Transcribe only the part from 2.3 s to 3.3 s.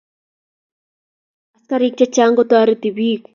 ko toriti biik.